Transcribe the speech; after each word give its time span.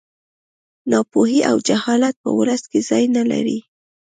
ناپوهي 0.91 1.39
او 1.49 1.55
جهالت 1.67 2.15
په 2.23 2.29
ولس 2.37 2.63
کې 2.71 2.79
ځای 2.89 3.03
نه 3.15 3.23
لري 3.31 3.59